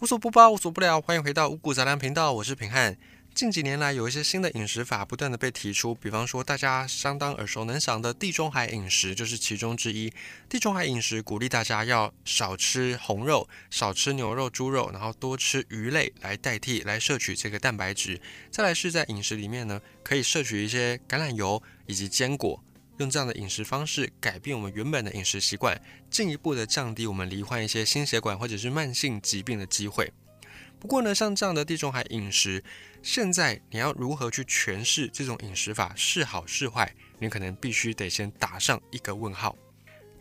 [0.00, 2.96] 无所不包，无所不聊，欢迎回到五谷杂粮频道，我是平汉。
[3.34, 10.10] 近几年来，有一些新的饮食法不断的被提出，比方说大家相当耳熟能详的地中海饮食就是其中之一。
[10.48, 18.18] 地中海饮食鼓励大家要少吃红肉，少吃牛肉、猪肉，然后多吃鱼类来代替，来摄取这个蛋白质。
[18.50, 22.64] 再来是在饮食里面呢，可以摄取一些橄榄油以及坚果。
[23.00, 25.80] 用这样的饮食方式改变我们原本的饮食习惯，
[26.10, 30.12] 进一步的降低我们罹患一些心血管或者是慢性疾病的机会。
[30.78, 32.62] 不过呢，像这样的地中海饮食，
[33.02, 39.56] 现在你要如何去诠释这种饮食法是好是坏，你可能必须得先打上一个问号。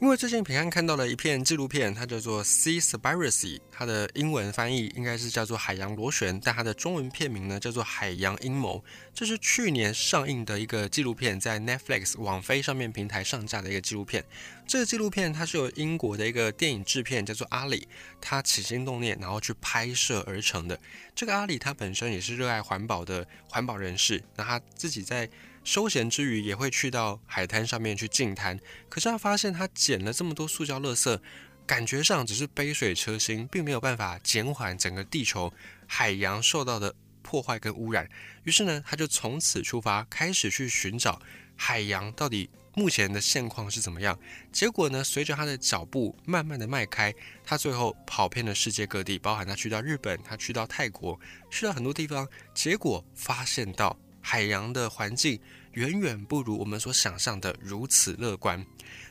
[0.02, 8.78] 因为最近平安看到了一片纪录片，它叫做《Sea Spiracy》，它的英文翻译应该是叫做《海洋螺旋》，但它的中文片名呢叫做《海洋阴谋》。
[9.14, 14.24] 这是去年上映的一个纪录片，在 Netflix 网飞上面平台上架的一个纪录片。
[14.66, 17.86] 这个纪录片它是由英国的一个电影制片叫做阿里，
[18.22, 20.80] 他起心动念，然后去拍摄而成的。
[21.14, 25.30] 这个阿里他本身也是热爱环保的环保人士，那他自己在。
[25.70, 31.20] 休闲之余也会去到海滩上面去净滩，可是他发现他捡了这么多塑胶垃圾，
[31.68, 35.54] 感觉上只是杯水车薪，并没有办法减缓整个地球
[35.86, 38.10] 海洋受到的破坏跟污染。
[38.46, 41.22] 于是呢，他就从此出发，开始去寻找
[41.56, 44.18] 海洋到底目前的现况是怎么样。
[44.52, 47.14] 结果呢，随着他的脚步慢慢的迈开，
[47.46, 51.20] 他最后跑遍了世界各地，包含他去到日本，他去到泰国，
[51.52, 55.40] 去到很多地方，结果发现到海洋的环境。
[55.74, 58.66] 远远不如我们所想象的如此乐观。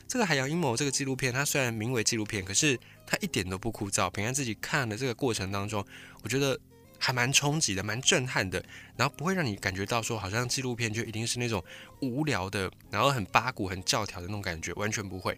[0.07, 4.09] 这个《海洋阴谋》这个纪录片，它虽然名为纪录片，可是它一点都不枯燥。
[4.09, 5.85] 平安自己看的这个过程当中，
[6.23, 6.59] 我觉得
[6.97, 8.63] 还蛮冲击的，蛮震撼的。
[8.97, 11.63] 然后不会让你感觉到说，好像纪录片就一定是那种
[12.01, 15.37] 无聊的，然后很八股、很教条的那种感觉，完全不会。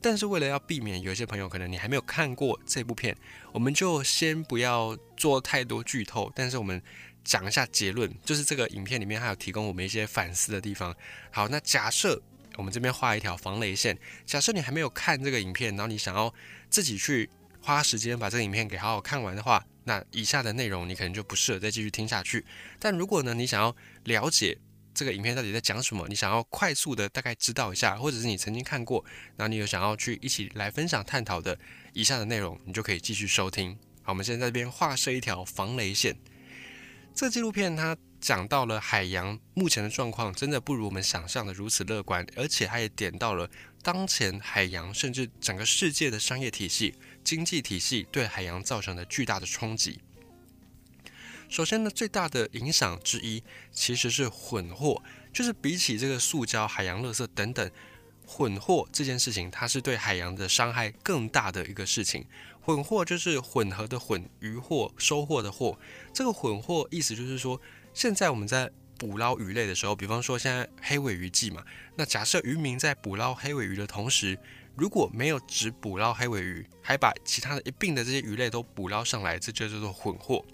[0.00, 3.16] 但是为了要避免有一些朋友可能你还没有看过这部片，
[3.52, 6.30] 我们就先不要做太多剧透。
[6.34, 6.82] 但是我们。
[7.24, 10.94] 讲一下结论，就是这个影片里面还有提供我们一些反思的地方。
[11.30, 12.20] 好，那假设
[12.56, 13.96] 我们这边画一条防雷线，
[14.26, 16.32] 假设你还没有看这个影片，然后你想要
[16.68, 17.28] 自己去
[17.62, 22.44] 花时间把这个影片给好好看完的话，那以下的内容你可能就不适合再继续听下去。
[22.78, 23.74] 但如果呢，你想要
[24.04, 24.58] 了解
[24.92, 29.04] 这个影片到底在讲什么，你想要快速的大概知道一下，或者是你曾经看过，
[29.36, 31.58] 然后你有想要去一起来分享探讨的
[31.92, 33.78] 以下的内容，你就可以继续收听。
[34.02, 36.16] 好，我们现在这边画设一条防雷线。
[37.20, 43.50] 这纪录片它讲到了海洋目前的状况，真的不如我们想象的如此乐观，而且它也点到了
[43.82, 50.00] 当前海洋甚至整个世界的商业体系、经济体系对海洋造成的巨大的冲击。
[51.50, 57.70] 首先呢，最大的影响之一其实是混货，就是比起这个塑胶、海洋垃圾等等。
[58.26, 62.24] 混货这件事情，它是对海洋的伤害更大的一个事情。
[62.70, 65.76] 混货就是混合的混，渔获收获的获。
[66.14, 67.60] 这个混货意思就是说，
[67.92, 71.64] 现在我们在捕捞鱼类的时候，比方说现在黑尾鱼季嘛，
[71.96, 74.38] 那假设渔民在捕捞黑尾鱼的同时，
[74.76, 80.44] 如果没有只捕捞黑尾鱼，还把其他的一并的这些鱼类都捕捞上来，这就叫做混货。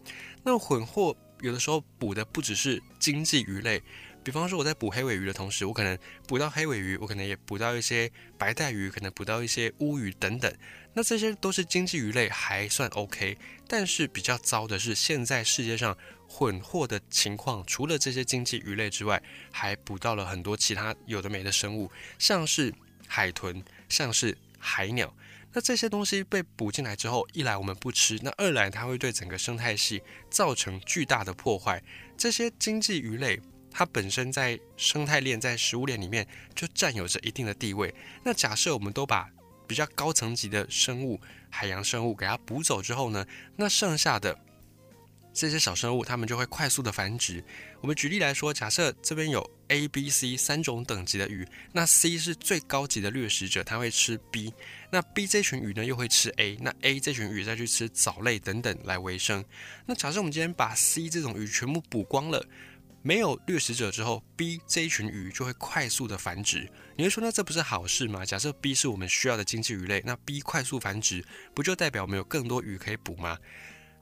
[0.42, 3.82] 那混货有的时候捕的不只是经济鱼类。
[4.26, 10.52] 比方说，我在捕黑尾鱼的同时，我可能捕到黑尾鱼，我可能也捕到一些白带鱼，可能捕到一些乌鱼等等。
[10.94, 13.38] 那这些都是经济鱼类，还算 OK。
[13.68, 19.22] 但是比较糟的是，现在世界上混货的情况，除了这些经济鱼类之外，
[19.52, 21.88] 还捕到了很多其他有的没的生物，
[22.18, 22.74] 像是
[23.06, 25.14] 海豚，像是海鸟。
[25.52, 31.80] 那这些东西被捕进来之后，一来我们不吃，那二来它会对整个生态系造成巨大的破坏。
[32.18, 33.40] 这些经济鱼类。
[33.78, 37.94] 它本身在生态链、在食物链里面就占有着一定的地位。
[38.24, 39.28] 那假设我们都把
[39.66, 41.20] 比较高层级的生物、
[41.50, 44.34] 海洋生物给它捕走之后呢，那剩下的
[45.34, 47.44] 这些小生物，它们就会快速的繁殖。
[47.82, 54.54] 我们举例来说，假设这边有 A、B、C 三种等级的鱼，那 C 是最高级的掠食者，它会吃 B。
[54.90, 56.56] 那 B 这群鱼呢，又会吃 A。
[56.62, 59.44] 那 A 这群鱼再去吃藻类等等来维生。
[59.84, 62.42] 那假设我们今天把 C 这种鱼全部捕光了。
[63.06, 66.68] 没有掠食者之后，B 这一群鱼就会快速的繁殖。
[66.96, 68.26] 你会说，那这不是好事吗？
[68.26, 71.24] 假设 B 是我们需要的经济鱼类，那 B 快速繁殖，
[71.54, 73.38] 不就代表我们有更多鱼可以捕吗？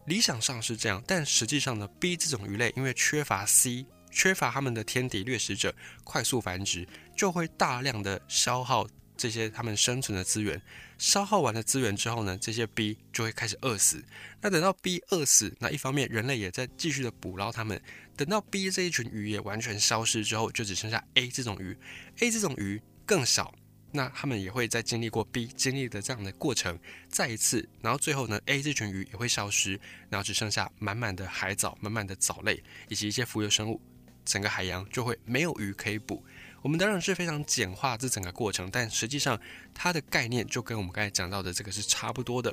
[0.07, 10.61] 理想上是这样，但实际上呢，B 这种鱼类因为缺乏 C，缺乏它们的天敌掠食者，快速繁殖就会大量的消耗这些它们生存的资源。
[10.97, 14.05] 消耗完了资源之后呢，这些 B 就会开始饿死。
[14.41, 17.81] 那等到 B 饿死，那一方面人类也在继续的捕捞它们。
[18.17, 21.77] 等到 B 这一群鱼也完全消失之后，就只剩下 A 这种鱼。
[22.21, 23.53] A 这种鱼更小，
[23.91, 26.79] 那他们也会在经历过 B 经历的这样的过程，
[27.09, 29.73] 再一次，然后最后呢，A 这群鱼也会消失，
[30.09, 33.81] 然后只剩下满满的海藻、满满的藻类以及一些浮游生物，
[34.25, 36.25] 整个海洋就会没有鱼可以捕。
[36.65, 39.39] 我们当然是非常简化这整个过程，但实际上
[39.75, 42.53] 它的概念就跟我们刚才讲到的这个是差不多的。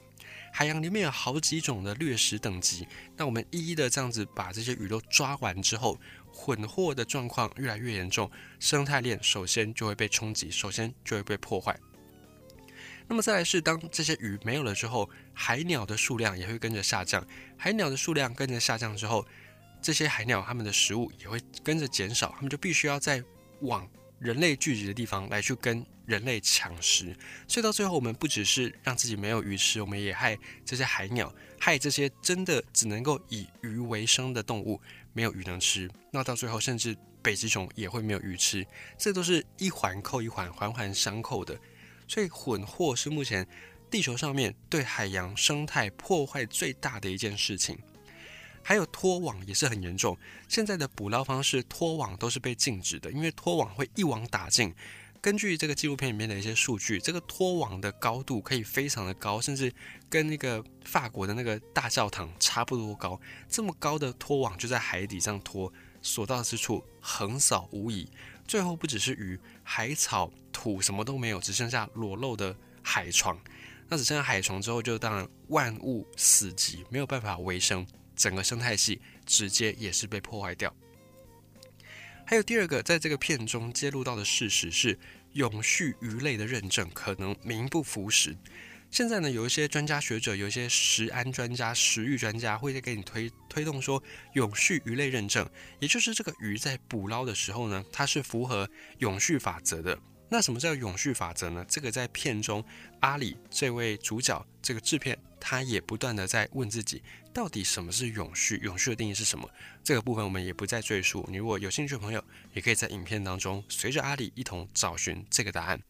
[0.51, 2.85] 海洋里面有好几种的掠食等级，
[3.15, 5.97] 那我们一一的这样子把这些鱼都抓完之后，
[6.29, 8.29] 混货的状况越来越严重，
[8.59, 11.79] 生态链首先就会被冲击，首先就会被破坏。
[13.07, 17.25] 那么再来是当这些鱼没有了之后，海鸟的数量也会跟着下降，
[17.57, 19.25] 海鸟的数量跟着下降之后，
[19.81, 23.23] 这些海鸟它们的食物也会跟着减少，它们就必须要在
[23.61, 23.89] 往。
[24.21, 34.79] 人类聚集的地方来去跟人类抢食，所以到最后我们不只是让自己没有鱼吃，我们也害这些海鸟，害这些真的只能够以鱼为生的动物
[35.11, 35.89] 没有鱼能吃。
[36.11, 38.63] 那到最后，甚至北极熊也会没有鱼吃，
[38.95, 41.59] 这都是一环扣一环，环环相扣的。
[42.07, 43.47] 所以混货是目前
[43.89, 47.75] 地球上面对海洋生态破坏最大的一件事情。
[48.63, 50.17] 还有拖网也是很严重，
[50.47, 54.73] 现在的捕捞方式拖网都是被禁止的，因为拖网会一网打尽。
[55.19, 59.71] 根据这个纪录片里面的一些数据，这个拖网的高度可以非常的高，甚至
[60.09, 63.21] 跟那个法国的那个大教堂差不多高。
[63.47, 65.71] 这么高的拖网就在海底上拖，
[66.01, 68.09] 所到之处横扫无遗。
[68.47, 73.39] 最后不只是鱼、海草、土什么都没有，只剩下裸露的海床。
[73.87, 77.85] 那只剩下海床之后，就当然万物死寂，没有办法维生。
[78.21, 80.71] 整个生态系直接也是被破坏掉。
[82.23, 84.97] 还有第二个，在这个片中揭露到的事实是，
[85.33, 88.37] 永续鱼类的认证可能名不符实。
[88.91, 94.01] 现在呢，有一些专家学者，有一些食安专家、食育专家，会在给你推推动说，
[94.33, 98.69] 永续鱼类认证，也就是这个鱼在捕捞的时候呢，它是符合
[98.99, 99.97] 永续法则的。
[100.29, 101.65] 那什么叫永续法则呢？
[101.67, 102.63] 这个在片中，
[103.01, 105.17] 阿里这位主角，这个制片。
[105.41, 107.01] 他也不断的在问自己，
[107.33, 108.57] 到底什么是永续？
[108.63, 109.49] 永续的定义是什么？
[109.83, 111.27] 这个部分我们也不再赘述。
[111.29, 112.23] 你如果有兴趣的朋友，
[112.53, 115.81] 也可以在影片当中随着阿里一同找寻这个答案。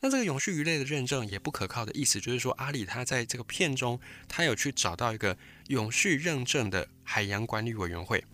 [0.00, 5.36] 那这个永续鱼类的认证也不可靠的意思，就是说阿里他在这个片中，他有去找到一个
[5.66, 8.24] 永续认证的海洋管理委员会，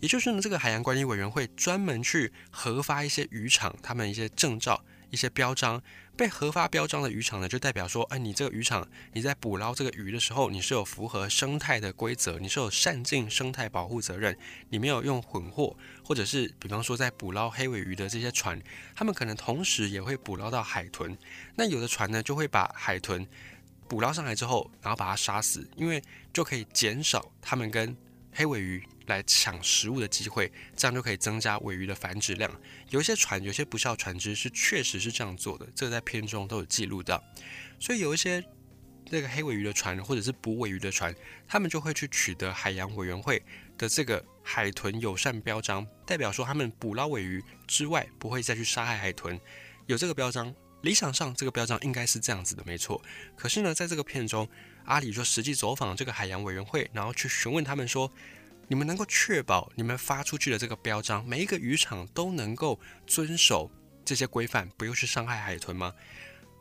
[0.00, 4.84] 也就是呢，这个海洋管理委员会专门去核发一些渔场他们一些证照。
[5.10, 5.82] 一些标章
[6.16, 14.36] 被核发标章的渔场呢，就代表说，哎，你这个渔场你在捕捞这个鱼的时候，你是有符合生态的规则，你是有善尽生态保护责任，
[14.68, 18.60] 你没有用混货，或者是比方说在捕捞黑尾鱼的这些船，
[18.94, 21.16] 他们可能同时也会捕捞到海豚，
[21.56, 23.26] 那有的船呢就会把海豚
[23.88, 26.02] 捕捞上来之后，然后把它杀死，因为
[26.32, 27.96] 就可以减少他们跟
[28.32, 28.82] 黑尾鱼。
[29.06, 32.48] 来抢食物的机会，这样就可以增加尾鱼的繁殖量。
[32.90, 37.20] 有一些船，有些不孝船只是确实是这样做的，这个在片中都有记录到。
[37.80, 38.44] 所以有一些
[39.08, 41.12] 那个黑尾鱼的船，或者是捕尾鱼的船，
[41.48, 43.42] 他们就会去取得海洋委员会
[43.76, 49.40] 的这个海豚友善标章，代表说他们捕捞尾鱼之外，不会再去杀害海豚。
[49.86, 53.02] 有这个标章，理想上这个标章应该是这样子的，没错。
[53.34, 54.48] 可是呢，在这个片中，
[54.90, 58.10] 阿里就实际走访这个海洋委员会，然后去询问他们说。
[58.72, 63.68] 你们能够确保你们发出去的这个标章，每一个渔场都能够遵守
[64.04, 65.92] 这些规范，不用去伤害海豚吗？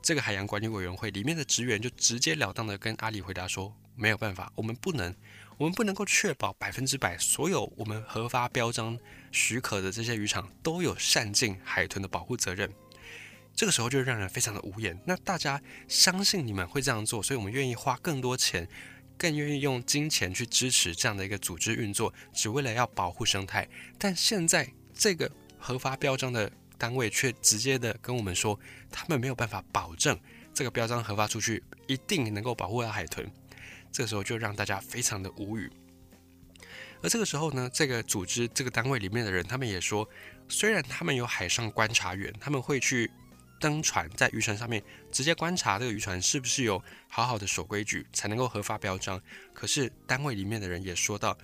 [0.01, 5.13] 这个海洋管理委员会里面的职员就直截了当的跟阿里回答说：没有办法，我们不能，
[5.59, 8.97] 我们不能够确保百分之百所有我们核发标章
[9.31, 12.73] 许可的这些渔场都有善尽海豚的保护责任。
[13.59, 14.97] 这个时候就让人非常的无言。
[15.05, 18.65] 那大家相信你们会这样做，所以我们愿意花更多钱。
[19.17, 23.67] 更愿意用金钱去支持这样的一个组织运作，只为了要保护生态。
[23.97, 28.57] 但现在这个核发标章的单位却直接的跟我们说，
[28.89, 30.17] 他们没有办法保证
[30.53, 33.29] 这个标章核发出去一定能够保护到海豚。
[33.91, 35.69] 这个时候就让大家非常的无语。
[37.03, 40.09] 而这个时候呢，这个组织这个单位里面的人，他们也说，
[40.47, 43.11] 虽然他们有海上观察员，他们会去。
[43.59, 49.21] 登船在渔船上面直接观察这个渔船是不是有好好的守规矩，才能够合法标章。
[49.53, 51.37] 可是单位里面的人也说到，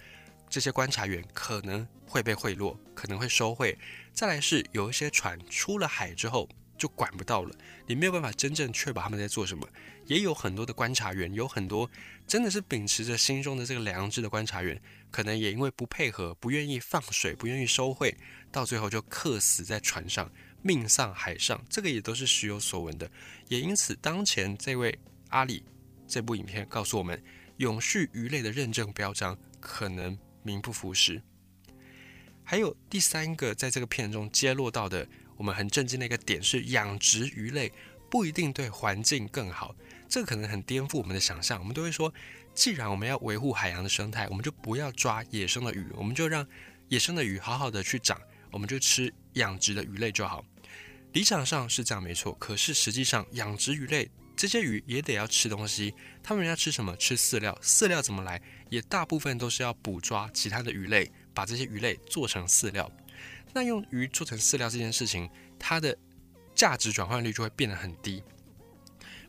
[0.49, 3.77] 这些观察员可能会被贿赂，可能会收贿。
[4.13, 7.53] 再来是有一些船出了海之后就管不到了，
[7.85, 9.67] 你没有办法真正确保他们在做什么。
[10.05, 11.89] 也有很多的观察员，有很多
[12.27, 14.79] 真的是秉持着心中的这个良知的观察员，
[15.09, 18.15] 可能也因为不配合、不愿意放水、不愿意收贿，
[18.51, 20.31] 到最后就客死在船上。
[20.65, 23.07] 命丧海上，这个也都是时有所闻的。
[23.49, 24.97] 也因此，当前这位
[25.29, 25.63] 阿里
[26.07, 27.23] 这部影片告诉我们，
[27.57, 31.21] 永续鱼类的认证标章可能名不符实。
[32.43, 35.07] 还有第三个，在这个片中揭露到的
[35.37, 37.71] 我们很震惊的一个点是，养殖鱼类
[38.09, 39.75] 不一定对环境更好。
[40.09, 41.59] 这可能很颠覆我们的想象。
[41.59, 42.11] 我们都会说，
[42.55, 46.47] 既然我们要维护海洋的生态，我们就不要抓野生的鱼，我们就让
[46.89, 48.19] 野生的鱼好好的去长，
[48.51, 50.43] 我们就吃养殖的鱼类就好。
[51.15, 56.93] 理想上是这样没错，可是实际上养殖鱼类这些鱼也得要吃东西，他们要吃什么？
[56.97, 57.57] 吃饲料。
[57.63, 58.41] 饲料怎么来？
[58.69, 62.91] 也大部分都是要捕抓其他的鱼类，把这些鱼类做成饲料。
[63.53, 65.97] 那用鱼做成饲料这件事情，它的
[66.53, 68.21] 价值转换率就会变得很低。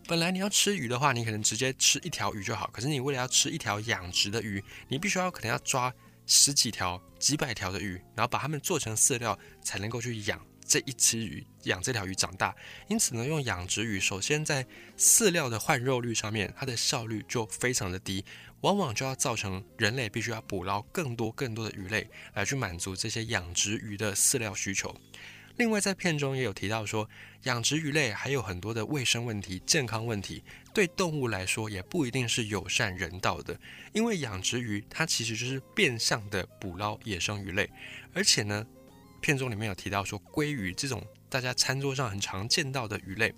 [0.08, 2.68] 本来你要吃鱼的话，你可能直接吃一条鱼就好。
[2.72, 5.94] 可是你为了要吃一条养殖的鱼，你必须要可能要抓
[6.26, 12.54] 十几条、几百条的鱼，然后把它们做成饲料，才能够去养这一只鱼，养这条鱼长大。
[12.88, 14.66] 因此呢，用养殖鱼，首先在
[14.99, 18.25] 饲料的换肉率上面，它的效率就非常的低。
[18.62, 24.94] 往往就要造成人类必须要捕捞更多更多的鱼类来去满足这些养殖鱼的饲料需求。
[25.56, 27.08] 另外，在片中也有提到说，
[27.44, 30.42] 养殖鱼类还有很多的卫生问题、健康问题，
[30.75, 33.58] 对动物来说也不一定是友善人道的。
[33.92, 37.70] 因为养殖鱼它其实就是变相的捕捞野生鱼类，
[38.12, 38.66] 而且呢，
[39.26, 43.35] 片中里面有提到说，鲑鱼这种大家餐桌上很常见到的鱼类，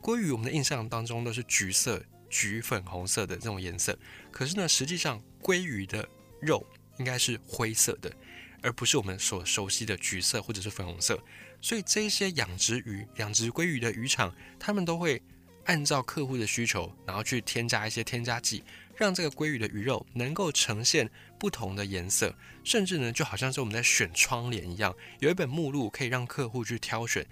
[0.00, 2.02] 鲑鱼我们的印象当中都是橘色。
[2.30, 3.98] 橘粉红色的这种颜色，
[4.30, 6.06] 可是呢，实际上鲑鱼的
[6.42, 6.62] 肉
[6.98, 8.12] 应该是灰色的，
[8.60, 11.18] 而不是我们所熟悉的橘色或者是粉红色。
[11.62, 15.22] 所以这些养殖鱼、养殖鲑鱼的渔场，他们都会
[15.64, 18.62] 按照客户的需求，然后去添加一些添加剂，
[18.98, 27.26] 让这个鲑鱼的鱼肉能够呈现不同的颜色，甚至呢，就好像是我们在选窗帘一样，有一本目录可以让客户去挑选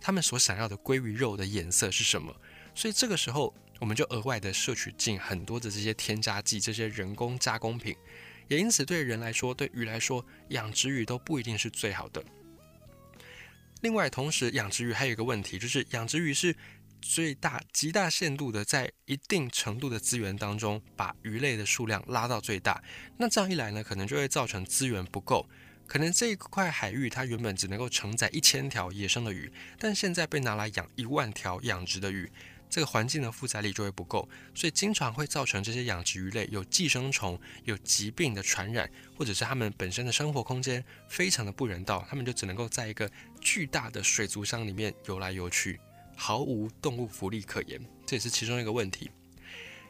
[0.00, 2.34] 他们所想要的鲑鱼肉的颜色是什么。
[2.74, 3.54] 所以这个时候。
[3.80, 7.94] 我们就额外的摄取进很多的这些添加剂，这些人工加工品，
[8.46, 12.24] 也因此对人来说，对鱼来说，养殖鱼都不一定是最好的。
[13.82, 16.54] 另外，同时养殖鱼还有一个问题，就是养殖鱼是
[17.06, 22.82] 最大极大限度的在一定程度的资源当中，把鱼类的数量拉到最大。
[23.18, 25.46] 那这样一来呢，可能就会造成资源不够，
[25.86, 32.28] 可能这一块海域它原本只能够承载一千条野生的鱼，但现在被拿来养一万条养殖的鱼。
[32.70, 43.08] 这个环境的负载力就会不够，所以经常会造成这些养殖鱼类有寄生虫、有疾病的传染，或者是它们本身的生活空间非常的不人道，它们就只能够在一个
[43.40, 45.78] 巨大的水族箱里面游来游去，
[46.16, 49.10] 毫无动物福利可言，这也是其中一个问题。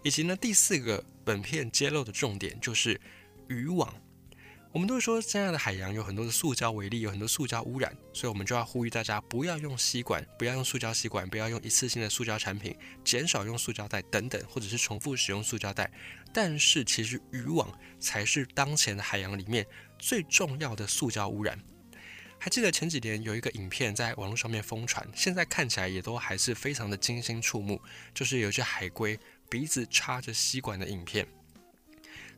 [0.02, 3.00] 以及呢，第四个本片揭露的重点就是
[3.49, 3.95] 渔网。
[4.71, 15.88] 我们都说，现在的海洋有很多的塑胶微粒，有很多塑胶污染，所以我们就要呼吁大家不要用吸管，不要用塑胶吸管，不要用一次性的塑胶产品，减少用塑胶袋等等，或者是重复使用塑胶袋。
[16.33, 19.64] 但是，其实渔网才是当前的海洋里面
[19.97, 21.57] 最重要的塑胶污染。
[22.45, 27.81] 还记得前几年有一个影片在网络上面疯传，现在看起来也都还是非常的惊心触目，
[28.13, 31.27] 就是有一只海龟鼻子插着吸管的影片。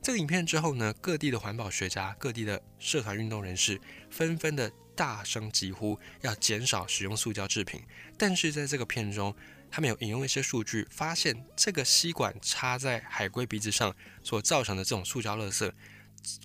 [0.00, 7.82] 这个影片之后呢，各地的环保学家、各地的社团运动人士纷纷的大声疾呼，要减少使用塑胶制品。
[8.16, 9.34] 但是在这个片中，
[9.68, 15.72] 他们有引用一些数据，发现这个吸管插在海龟鼻子上所造成的这种塑胶垃圾，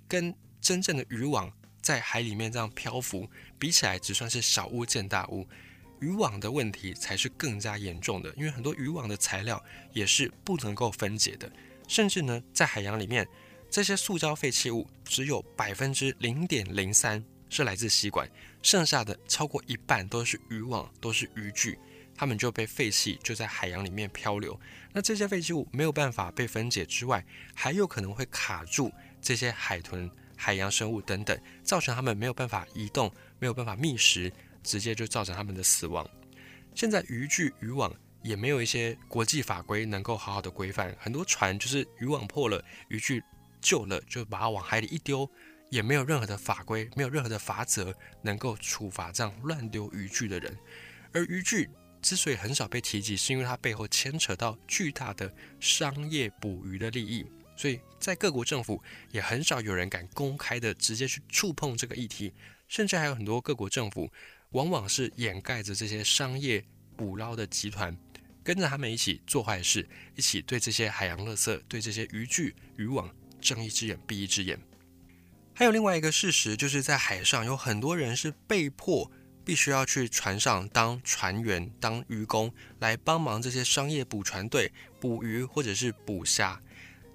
[0.07, 5.47] 跟真正的渔网在海里面这样漂浮比起来，只算是小巫见大巫。
[5.99, 11.51] 渔网的问题才是更加严重的，因为很多渔网的材料也是不能够分解的。
[11.87, 13.27] 甚至呢，在海洋里面，
[13.69, 18.27] 这些塑胶废弃物只有百分之零点零三是来自吸管，
[18.63, 21.77] 剩下的超过一半都是渔网，都是渔具，
[22.15, 24.59] 它们就被废弃，就在海洋里面漂流。
[24.91, 27.23] 那这些废弃物没有办法被分解之外，
[27.53, 30.09] 还有可能会卡住这些海豚、
[30.41, 34.31] 海洋生物等等，造成它们没有办法移动，没有办法觅食，
[34.63, 36.09] 直接就造成它们的死亡。
[36.73, 37.93] 现在渔具、渔网。
[38.23, 43.19] 也没有一些国际法规能够好好的规范，很多船就是渔网破了，渔具
[43.59, 45.27] 旧了就把它往海里一丢，
[45.71, 50.55] 也没有任何的法规，没有任何的法则能够处罚这样乱丢渔具的人。
[51.13, 51.67] 而渔具
[51.99, 57.25] 之所以很少被提及，是因为它背后牵扯到巨大的商业捕鱼的利益，
[57.61, 62.33] 所以在各国政府也很少有人敢公开的直接去触碰这个议题，
[62.67, 64.11] 甚至还有很多各国政府
[64.53, 66.65] 往往是掩盖着这些商业
[66.97, 67.95] 捕捞的集团。
[68.43, 73.07] 跟着他们一起做坏事，一起对这些海洋垃圾、对这些渔具、渔网
[73.39, 74.59] 睁一只眼闭一只眼。
[75.53, 79.11] 还有另外一个事实，就是在海上有很多人是被迫
[79.45, 86.59] 必须要去船上当船员、当渔工，来帮忙这些商业捕船队捕鱼或者是捕虾。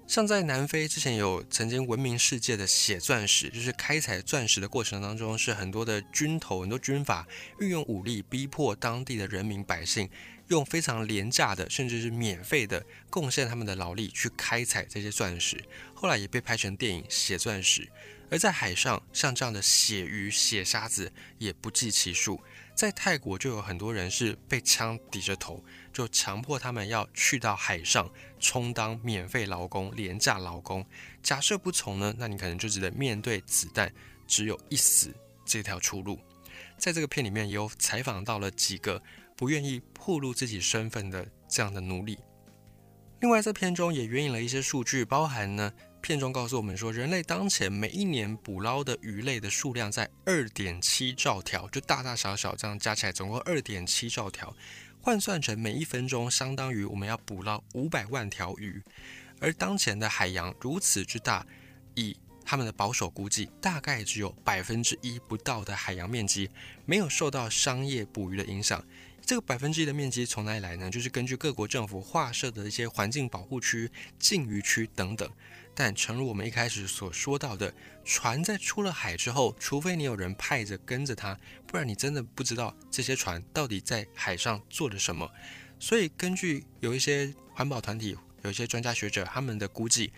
[0.07, 7.27] 像在南非之前有曾经闻名世界的血钻石，就是开采钻石的过程当中，是很多的军头、很多军阀
[7.59, 10.09] 运用武力逼迫当地的人民百姓，
[10.47, 15.61] 用非常廉价的甚至是免费的贡献他们的劳力去开采这些钻石。
[15.93, 17.81] 后来也被拍成电影《血钻石》。
[18.29, 22.41] 而在海上，像这样的血鱼、血沙子也不计其数。
[22.77, 28.07] 在泰国就有很多人是被枪抵着头，就强迫他们要去到海上
[28.39, 30.85] 充当免费劳工、廉价劳工。
[31.23, 33.91] 假设不从呢，那你可能就只能面对子弹，
[34.27, 35.11] 只有一死
[35.43, 36.19] 这条出路。
[36.77, 39.01] 在这个片里面，也有采访到了几个
[39.35, 42.19] 不愿意暴露自己身份的这样的奴隶。
[43.21, 45.73] 另外，在片中也援引了一些数据，包含呢。
[46.01, 54.55] 片中告诉我们说，人类当前每一年捕捞的鱼类的数量在二点七兆条，就大大小小这样加起来，总共二点七兆条，
[55.01, 58.81] 换算成每一分钟，相当于我们要捕捞五百万条鱼。
[59.39, 61.45] 而当前的海洋如此之大，
[61.95, 66.49] 以他们的保守估计，大概只有百分之一不到的海洋面积
[66.85, 68.81] 没有受到商业捕鱼的影响。
[69.27, 70.89] 这个百分之一的面积从哪里来呢？
[70.89, 75.29] 就是根据各国政府划设的一些环境保护区、禁渔区等等。
[75.75, 77.73] 但诚如我们一开始所说到的，
[78.05, 85.29] 船在出了海之后，除非你有人派着跟着它，不然你真的不知道这些船到底在海上做了什么。
[85.77, 90.13] 所以，根据有一些环保团体、有一些专家学者他们的估计，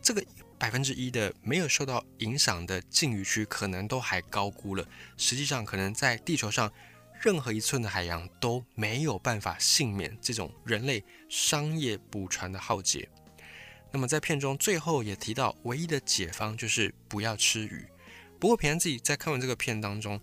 [0.00, 0.24] 这个
[0.56, 4.88] 百分之一的没有受到影响的禁渔区，可能都还高估了。
[5.18, 6.72] 实际上，可能在地球上
[7.20, 13.08] 任何一寸的海洋都没有办法幸免这种人类商业捕船的浩劫。
[13.92, 17.86] 那么在片中最后也提到，唯一的解方就是不要吃鱼。
[18.38, 20.20] 不过平安自己在看完这个片当中，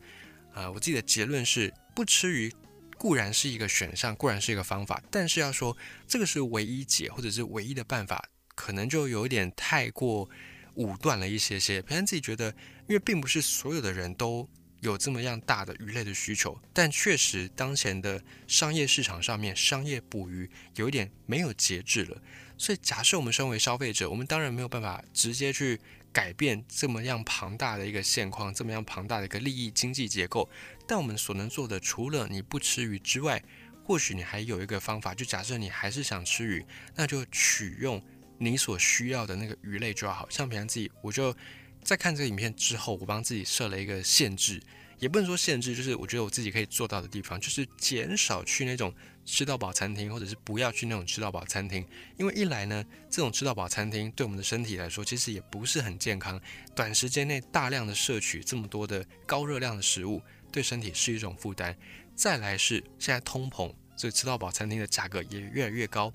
[0.54, 2.54] 啊，我自己的结论是，不吃鱼
[2.98, 5.76] 固然是一个选项，固然是一个方法，但是要说
[6.08, 8.24] 这个是唯一解或者是唯一的办法，
[8.54, 10.30] 可能就有点太过
[10.76, 11.82] 武断了一些些。
[11.82, 12.50] 平安自己觉得，
[12.88, 14.48] 因为并不是所有的人都
[14.84, 22.22] 有这么样大的鱼类的需求，但确实当前的商业市场上面，商业捕鱼有一点没有节制了。
[22.58, 25.80] 所以，假设我们身为消费者，我们当然没有办法直接去
[26.12, 30.50] 改变这么样庞大的一个现况，这么样庞大的一个利益经济结构。
[30.86, 33.41] 但我们所能做的，除了你不吃鱼之外，
[33.86, 36.65] 或许你还有一个方法，就假设你还是想吃鱼，
[36.96, 38.02] 那就取用
[38.38, 40.30] 你所需要的那个鱼类就好。
[40.30, 41.36] 像平常自己，我就
[41.84, 44.62] 在看这个影片之后，我帮自己设了一个限制，
[45.00, 48.93] 也不能说限制，就是我觉得我自己可以做到的地方，就是减少去那种。
[49.26, 56.38] 吃到饱餐厅，或者是不要去那种吃到饱餐厅，因为一来呢，这种吃到饱餐厅对我们的身体来说，其实也不是很健康。
[56.76, 61.74] 短时间内大量的摄取这么多的高热量的食物，对身体是一种负担。
[62.13, 66.12] 再来是现在通膨，所以吃到饱餐厅的价格也越来越高。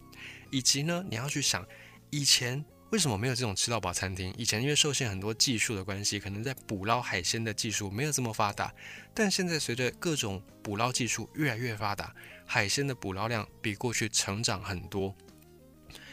[0.50, 1.66] 以及呢，你要去想，
[2.10, 4.34] 以前为什么没有这种吃到饱餐厅？
[4.38, 8.74] 以前因为受限很多技术的关系，可能在捕捞海鲜的技术没有这么发达。
[9.12, 12.14] 但现在随着各种捕捞技术越来越发达。
[12.46, 15.14] 海鲜的捕捞量比过去成长很多，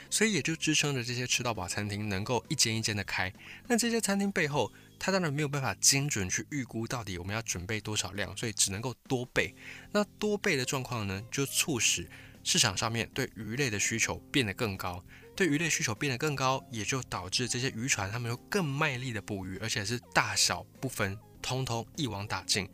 [0.10, 3.34] 所以也就支撑着这些吃到饱餐厅能够一间一间的开。
[3.68, 9.56] 那这些餐厅背后，它当然没有办法精准去预估到底我们要准备多少量，所以只能够多备。
[9.94, 12.06] 那多备的状况呢，就促使
[12.46, 15.04] 市场上面对鱼类的需求变得更高。
[15.36, 22.70] 对鱼类需求变得更高，也就导致这些渔船他们又更卖力的捕鱼，而且是大小不分，通通一网打尽。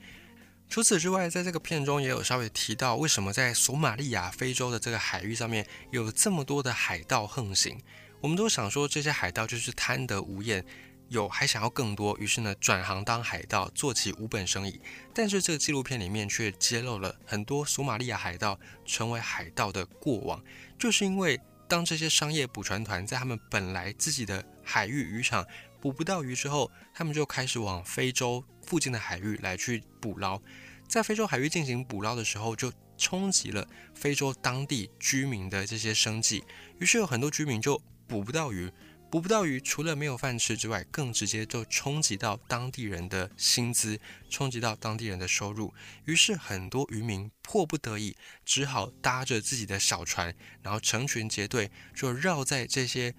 [0.70, 7.82] 除此之外，在这个片中也有稍微提到，为什么在索马利亚、非洲的这个海域上面有这么多的海盗横行？
[8.22, 10.64] 我们都想说，这些海盗就是贪得无厌，
[11.12, 14.82] 有还想要更多，于是呢转行当海盗，做起无本生意。
[15.14, 20.42] 但是这个纪录片里面却揭露了很多索马利亚海盗成为海盗的过往，
[20.80, 25.46] 就是因为当这些商业捕船团在他们本来自己的海域渔场
[25.82, 28.44] 捕不到鱼之后，他们就开始往非洲。
[28.64, 30.40] 附近的海域来去捕捞，
[30.88, 36.44] 在非洲海域进行捕捞的时候，就冲击了非洲当地居民的这些生计。
[36.80, 38.72] 于是有很多居民就捕不到鱼，
[39.12, 45.74] 捕不到鱼，除了没有饭吃之外，更直接就冲击到当地人的薪资，冲击到当地人的收入。
[46.06, 53.14] 于是很多渔民迫不得已，只好搭着自己的小船，然后成群结队，就绕在这些。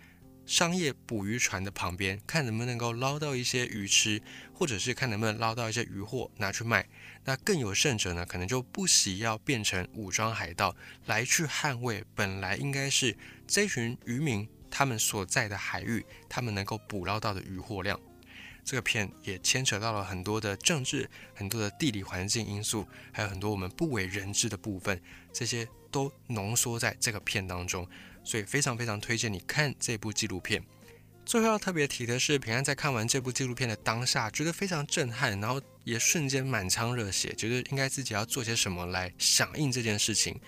[0.45, 4.21] 商业捕鱼船的旁边，看能不能够捞到一些鱼吃，
[4.53, 6.85] 或者是看能不能捞到一些鱼货拿去卖。
[7.25, 10.75] 那更有甚者呢，可能就不惜要变成武装海盗，
[11.07, 18.01] 来去捍卫本来应该是这群渔民他们所在的海域，他们能够捕捞到的渔获量。
[18.65, 25.01] 这个片也牵扯到了很多的政治、很多的地理环境因素，还有很多我们不为人知的部分，
[25.33, 27.87] 这些都浓缩在这个片当中。
[28.25, 30.63] 所以非常非常推荐你看这部纪录片。
[31.27, 40.41] 最后要特别提的是，平安在看完这部纪录片的当下，觉得非常震撼，然后也瞬间满腔热血，觉得应该自己要做些什么来响应这件事情。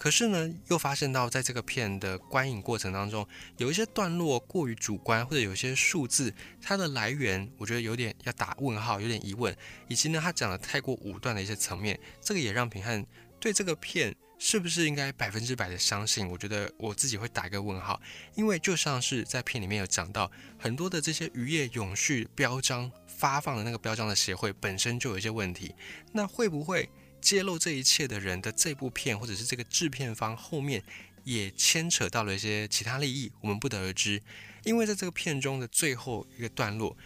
[0.00, 9.54] 可是呢，又发现到在这个片的观影过程当中，有一些段落过于主观，或者有些数字它的来源，我觉得有点要打问号，有点疑问，
[9.88, 13.04] 以及呢，他讲的太过武断的一些层面，这个也让平汉
[13.38, 18.00] 对这个片是不是应该百分之百的相信，我觉得我自己会打一个问号，
[18.36, 25.74] 因为就像是在片里面有讲到，很多的这些渔业永续标章发放的那个标章的协会本身就有一些问题，
[26.14, 26.88] 那会不会？
[27.20, 30.82] 揭露这一切的人的这部片，或者是这个制片方后面
[31.24, 34.22] 也牵扯到了一些其他利益，我们不得而知。
[34.64, 36.96] 因为在这个片中的最后一个段落，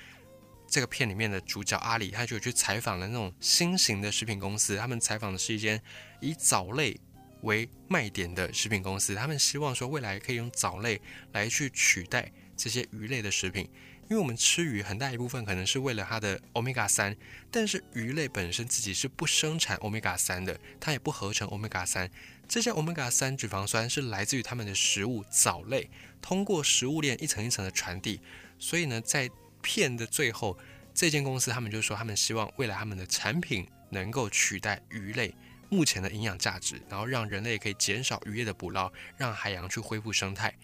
[0.68, 5.80] 这个片里面的主角阿里，他就去采访了那种新型的食品公司，他们采访的是一间
[6.20, 6.98] 以藻类
[7.42, 11.00] 为卖点的食品公司，他们希望说未来可以用藻类
[11.32, 13.68] 来去取代这些鱼类的食品。
[14.10, 17.16] 因为我们吃鱼很大一部分可能是为了它的欧米伽三，
[17.50, 22.10] 但是鱼类本身自己是不生产欧米伽三的，它也不合成欧米伽三。
[22.46, 25.88] 这些欧米伽三脂肪酸是来自于它们的食物藻类，
[26.20, 28.20] 通过食物链一层一层的传递。
[28.58, 29.30] 所以呢，在
[29.62, 30.58] 片的最后，
[30.92, 35.34] 这间公司他们就说，他们希望未来他们的产品能够取代鱼类
[35.70, 40.54] 目前的营养价值，然后让人类可以减少渔业的捕捞，让海洋去恢复生态。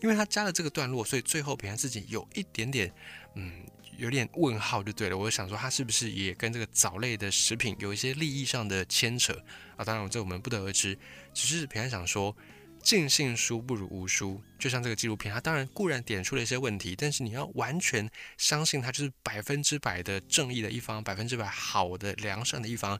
[0.00, 2.92] 因为他加了这个段落，所以最后平安自己有一点点，
[3.34, 3.64] 嗯，
[3.98, 5.16] 有点问号就对了。
[5.16, 9.32] 我想说，他是不是也跟这个藻类的食品有一些利益上的牵扯
[9.76, 9.84] 啊？
[9.84, 10.98] 当然，这我们不得而知。
[11.34, 12.34] 只是平安想说，
[12.82, 14.40] 尽信书不如无书。
[14.58, 18.08] 就像这个纪录片，它当然固然点出了一些问题，但是你要完全
[18.38, 22.98] 相信它就是百分之百的正义的一方，百分之百好的良善的一方，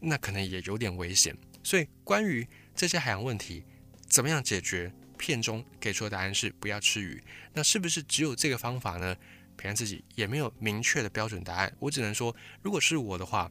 [0.00, 1.36] 那可能也有点危险。
[1.62, 3.64] 所以，关于这些海洋问题，
[4.08, 4.92] 怎么样解决？
[5.16, 9.16] 片中给出的答案是不要吃鱼，那是不是只有这个方法呢？
[9.56, 11.74] 平安自己也没有明确的标准答案。
[11.78, 13.50] 我只能说，如果是我的话，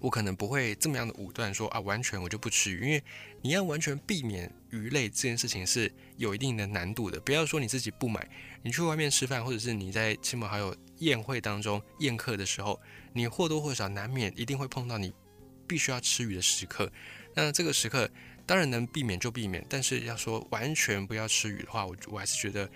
[0.00, 3.04] 我可能不会这么样的武断说啊，完全我就不吃鱼，因为
[3.42, 7.20] 你要完全避免鱼类这件事情是有一定的难度的。
[7.20, 8.26] 不要说你自己不买，
[8.62, 12.80] 你去外面吃饭，或者是你在亲朋好友宴会当中宴客的时候，
[13.12, 15.12] 你或多或少难免一定会碰到你
[15.68, 16.90] 必须要吃鱼的时刻。
[17.34, 18.10] 那这个时刻。
[18.50, 22.68] 当然能避免就避免，但是要说完全不要吃鱼的话，我我还是觉得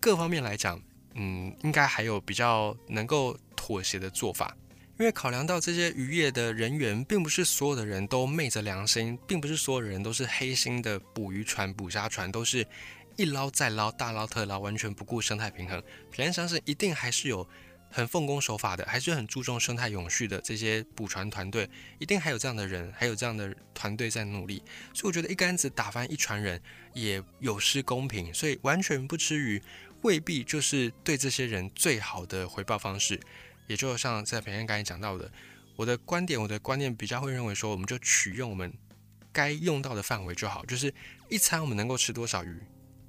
[0.00, 0.82] 各方面来讲，
[1.14, 4.52] 嗯，应该还有比较能够妥协的做法。
[4.98, 12.66] 因为考量到这些渔业的人员，并不是所有的人都昧着良心，并不是所有人都是黑心的捕鱼船、捕虾船，都是
[13.14, 15.80] 一捞再捞、大捞特捞，完全不顾生态平衡。
[16.10, 17.48] 平安相信，一定还是有。
[17.92, 24.62] 很奉公守法的，还是很注重生态永续的这些捕船团队，一定还有这样的人，还有这样的团队在努力。
[24.94, 26.60] 所以我觉得一竿子打翻一船人
[26.94, 29.62] 也有失公平，所以完全不吃鱼
[30.00, 33.20] 未必就是对这些人最好的回报方式。
[33.68, 35.30] 也就像在平安刚才讲到的，
[35.76, 38.72] 我的观点，我的观念比较会认为说，我们就取用我们
[39.30, 40.92] 该用到的范围就好，就是
[41.28, 42.58] 一餐我们能够吃多少鱼，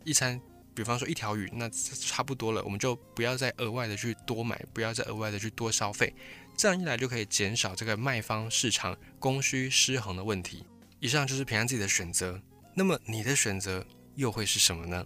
[0.04, 0.40] 一餐。
[0.76, 6.14] 比方说一条鱼，那差不多了，我们就不要再额外的去多买，不要再额外的去多消费，
[6.58, 10.66] 这样一来就可以减少这个卖方市场供需失衡的问题。
[11.00, 12.42] 以上就是平安自己的选择，
[12.74, 15.06] 那么你的选择又会是什么呢？